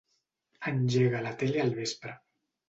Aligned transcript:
Engega 0.71 1.21
la 1.27 1.35
tele 1.43 1.63
al 1.67 1.71
vespre. 1.83 2.17